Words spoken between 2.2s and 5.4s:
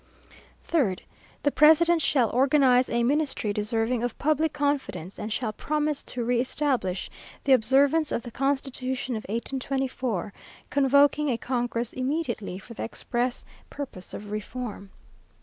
organize a ministry deserving of public confidence, and